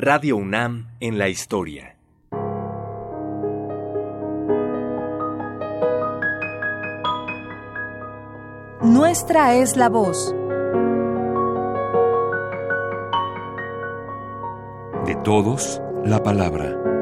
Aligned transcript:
Radio 0.00 0.36
UNAM 0.36 0.86
en 1.00 1.18
la 1.18 1.28
historia. 1.28 1.96
Nuestra 8.80 9.56
es 9.56 9.76
la 9.76 9.88
voz. 9.88 10.32
De 15.04 15.16
todos, 15.24 15.82
la 16.04 16.22
palabra. 16.22 16.97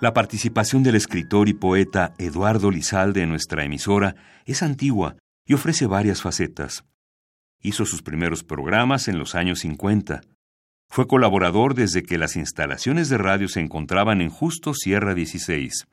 La 0.00 0.12
participación 0.12 0.82
del 0.82 0.96
escritor 0.96 1.48
y 1.48 1.54
poeta 1.54 2.14
Eduardo 2.18 2.70
Lizalde 2.70 3.22
en 3.22 3.30
nuestra 3.30 3.64
emisora 3.64 4.16
es 4.44 4.62
antigua 4.62 5.16
y 5.46 5.54
ofrece 5.54 5.86
varias 5.86 6.20
facetas. 6.20 6.84
Hizo 7.62 7.86
sus 7.86 8.02
primeros 8.02 8.42
programas 8.42 9.08
en 9.08 9.18
los 9.18 9.34
años 9.34 9.60
50. 9.60 10.22
Fue 10.88 11.06
colaborador 11.06 11.74
desde 11.74 12.02
que 12.02 12.18
las 12.18 12.36
instalaciones 12.36 13.08
de 13.08 13.18
radio 13.18 13.48
se 13.48 13.60
encontraban 13.60 14.20
en 14.20 14.30
Justo 14.30 14.74
Sierra 14.74 15.14
16. 15.14 15.86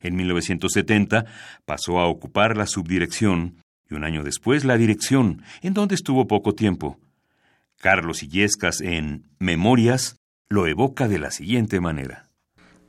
En 0.00 0.16
1970 0.16 1.24
pasó 1.64 2.00
a 2.00 2.08
ocupar 2.08 2.56
la 2.56 2.66
subdirección 2.66 3.62
y 3.88 3.94
un 3.94 4.04
año 4.04 4.24
después 4.24 4.64
la 4.64 4.76
dirección, 4.76 5.42
en 5.62 5.74
donde 5.74 5.94
estuvo 5.94 6.26
poco 6.26 6.54
tiempo. 6.54 6.98
Carlos 7.78 8.22
Illescas 8.22 8.80
en 8.80 9.24
Memorias 9.38 10.16
lo 10.48 10.66
evoca 10.66 11.08
de 11.08 11.20
la 11.20 11.30
siguiente 11.30 11.80
manera. 11.80 12.31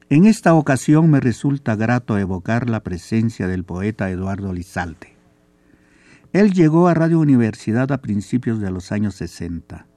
En 0.09 0.25
esta 0.25 0.53
ocasión 0.53 1.09
me 1.09 1.21
resulta 1.21 1.75
grato 1.75 2.17
evocar 2.17 2.70
la 2.70 2.84
presencia 2.84 3.48
del 3.48 3.63
poeta 3.63 4.09
Eduardo 4.09 4.52
Lizalde. 4.52 5.16
Él 6.34 6.52
llegó 6.53 6.88
a 6.88 6.93
Radio 6.93 7.20
Universidad 7.20 7.91
a 7.91 8.02
principios 8.02 8.60
de 8.60 8.70
los 8.70 8.91
años 8.91 9.15
60. 9.15 9.87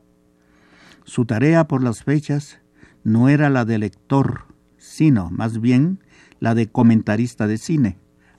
Su 1.04 1.24
tarea 1.24 1.66
por 1.66 1.82
las 1.82 2.04
fechas 2.04 2.60
no 3.02 3.28
era 3.28 3.50
la 3.50 3.64
de 3.64 3.78
lector, 3.78 4.44
sino 4.78 5.30
más 5.30 5.60
bien 5.60 6.00
la 6.38 6.54
de 6.54 6.68
comentarista 6.68 7.46
de 7.46 7.58
cine, 7.58 7.98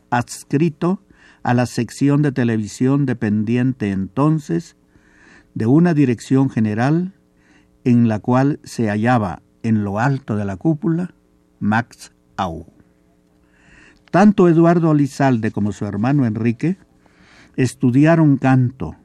adscrito 0.09 1.01
a 1.43 1.53
la 1.53 1.65
sección 1.65 2.21
de 2.21 2.31
televisión 2.31 3.05
dependiente 3.05 3.91
entonces 3.91 4.77
de 5.53 5.65
una 5.65 5.93
dirección 5.93 6.49
general 6.49 7.13
en 7.83 8.07
la 8.07 8.19
cual 8.19 8.59
se 8.63 8.89
hallaba 8.89 9.41
en 9.63 9.83
lo 9.83 9.99
alto 9.99 10.35
de 10.37 10.45
la 10.45 10.55
cúpula 10.55 11.13
Max 11.59 12.13
Au. 12.35 12.65
Tanto 14.11 14.47
Eduardo 14.47 14.93
Lizalde 14.93 15.51
como 15.51 15.71
su 15.71 15.85
hermano 15.85 16.25
Enrique 16.25 16.77
estudiaron 17.55 18.37
canto. 18.37 18.95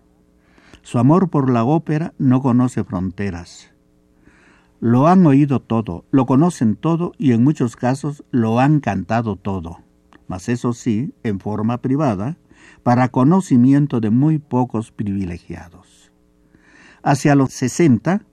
Su 0.83 0.99
amor 0.99 1.31
por 1.31 1.51
la 1.51 1.65
ópera 1.65 2.13
no 2.19 2.41
conoce 2.43 2.85
fronteras. 2.85 3.73
Lo 4.81 5.07
han 5.07 5.25
oído 5.27 5.61
todo, 5.61 6.05
lo 6.11 6.27
conocen 6.27 6.77
todo 6.77 7.13
y 7.17 7.33
en 7.33 7.45
muchos 7.45 7.77
casos 7.77 8.25
lo 8.31 8.59
han 8.59 8.81
cantado 8.81 9.37
todo, 9.37 9.79
mas 10.27 10.49
eso 10.49 10.73
sí, 10.73 11.15
en 11.23 11.39
forma 11.39 11.79
privada, 11.79 12.37
para 12.83 13.09
conocimiento 13.09 14.01
de 14.01 14.11
muy 14.11 14.39
pocos 14.39 14.91
privilegiados. 14.91 16.11
Hacia 17.05 17.35
los 17.37 17.53
sesenta, 17.53 18.25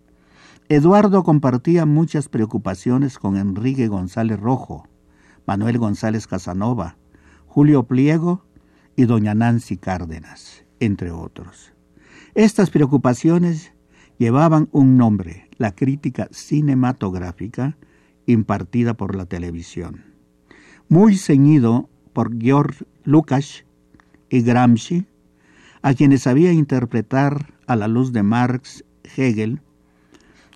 Eduardo 0.71 1.23
compartía 1.23 1.87
muchas 1.87 2.29
preocupaciones 2.29 3.17
con 3.17 3.37
Enrique 3.37 3.87
González 3.87 4.39
Rojo, 4.39 4.87
Manuel 5.47 5.79
González 5.79 6.27
Casanova, 6.27 6.95
Julio 7.47 7.87
Pliego 7.87 8.45
y 8.95 9.05
doña 9.05 9.33
Nancy 9.33 9.77
Cárdenas, 9.77 10.65
entre 10.79 11.09
otros. 11.09 11.73
Estas 12.35 12.69
preocupaciones 12.69 13.73
llevaban 14.19 14.69
un 14.71 14.95
nombre, 14.95 15.49
la 15.57 15.73
crítica 15.73 16.27
cinematográfica 16.29 17.75
impartida 18.27 18.93
por 18.93 19.15
la 19.15 19.25
televisión. 19.25 20.05
Muy 20.87 21.17
ceñido 21.17 21.89
por 22.13 22.39
Georg 22.39 22.75
Lukács 23.05 23.65
y 24.29 24.41
Gramsci, 24.43 25.07
a 25.81 25.95
quienes 25.95 26.21
sabía 26.21 26.51
interpretar 26.51 27.55
a 27.65 27.75
la 27.75 27.87
luz 27.87 28.13
de 28.13 28.21
Marx, 28.21 28.85
Hegel 29.17 29.63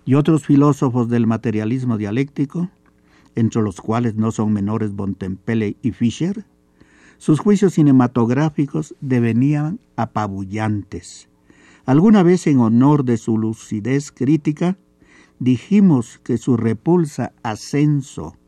y 0.04 0.14
otros 0.14 0.44
filósofos 0.44 1.08
del 1.08 1.26
materialismo 1.26 1.98
dialéctico, 1.98 2.70
entre 3.34 3.62
los 3.62 3.80
cuales 3.80 4.14
no 4.14 4.32
son 4.32 4.52
menores 4.52 4.94
Bontempele 4.94 5.76
y 5.82 5.92
Fischer, 5.92 6.44
sus 7.18 7.40
juicios 7.40 7.74
cinematográficos 7.74 8.94
devenían 9.00 9.80
apabullantes 9.96 11.28
Alguna 11.86 12.22
vez 12.22 12.46
en 12.46 12.60
honor 12.60 13.04
de 13.04 13.18
su 13.18 13.36
lucidez 13.36 14.10
crítica, 14.10 14.78
dijimos 15.38 16.18
que 16.24 16.38
su 16.38 16.56
repulsa 16.56 17.34
Ascenso, 17.42 18.38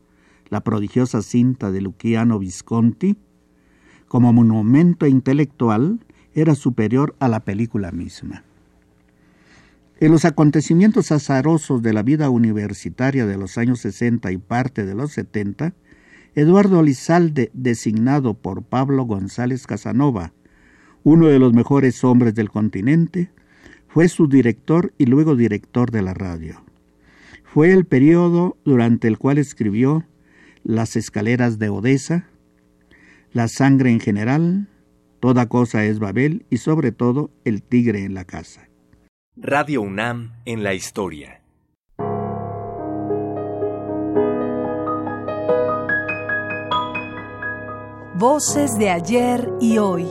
la 0.49 0.61
prodigiosa 0.61 1.21
cinta 1.21 1.71
de 1.71 1.81
Luciano 1.81 2.39
Visconti, 2.39 3.15
como 4.07 4.33
monumento 4.33 5.05
intelectual, 5.05 5.99
era 6.33 6.55
superior 6.55 7.15
a 7.19 7.27
la 7.27 7.41
película 7.41 7.91
misma. 7.91 8.43
En 9.99 10.11
los 10.11 10.25
acontecimientos 10.25 11.11
azarosos 11.11 11.81
de 11.81 11.91
la 11.91 12.03
vida 12.03 12.29
universitaria 12.29 13.25
de 13.25 13.35
los 13.35 13.57
años 13.57 13.79
60 13.79 14.31
y 14.31 14.37
parte 14.37 14.85
de 14.85 14.93
los 14.93 15.11
70, 15.13 15.73
Eduardo 16.35 16.83
Lizalde, 16.83 17.49
designado 17.53 18.35
por 18.35 18.61
Pablo 18.61 19.05
González 19.05 19.65
Casanova 19.65 20.33
uno 21.03 21.27
de 21.27 21.39
los 21.39 21.53
mejores 21.53 22.03
hombres 22.03 22.35
del 22.35 22.49
continente, 22.49 23.31
fue 23.87 24.09
su 24.09 24.27
director 24.27 24.93
y 24.97 25.05
luego 25.05 25.35
director 25.35 25.89
de 25.89 26.01
la 26.01 26.13
radio. 26.13 26.61
Fue 27.45 27.71
el 27.71 27.85
periodo 27.85 28.57
durante 28.65 29.07
el 29.07 29.17
cual 29.17 29.37
escribió 29.37 30.05
Las 30.63 30.95
escaleras 30.97 31.59
de 31.59 31.69
Odessa, 31.69 32.27
La 33.31 33.47
sangre 33.47 33.89
en 33.89 34.01
general, 34.01 34.67
Toda 35.21 35.47
cosa 35.47 35.85
es 35.85 35.97
Babel 35.97 36.45
y 36.49 36.57
sobre 36.57 36.91
todo 36.91 37.31
El 37.45 37.63
tigre 37.63 38.03
en 38.03 38.13
la 38.13 38.25
casa. 38.25 38.67
Radio 39.39 39.83
UNAM 39.83 40.33
en 40.45 40.63
la 40.63 40.73
historia. 40.73 41.43
Voces 48.15 48.79
de 48.79 48.89
ayer 48.89 49.47
y 49.61 49.77
hoy. 49.77 50.07